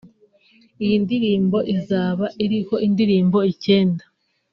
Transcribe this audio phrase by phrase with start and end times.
[0.83, 4.03] Iyi ndirimbo izaba iriho indirimbo icyenda